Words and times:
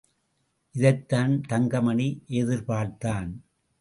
இதைத்தான் 0.75 1.41
தங்கமணி 1.41 2.23
எதிர்பார்த்தான். 2.27 3.29